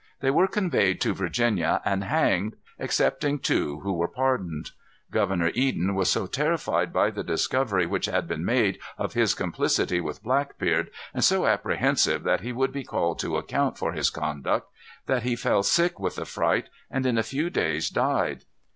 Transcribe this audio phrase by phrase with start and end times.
[0.19, 4.71] They were conveyed to Virginia and hanged, excepting two who were pardoned.
[5.11, 10.01] Governor Eden was so terrified by the discovery which had been made of his complicity
[10.01, 14.67] with Blackbeard, and so apprehensive that he would be called to account for his conduct,
[15.05, 18.45] that he fell sick with the fright, and in a few days died.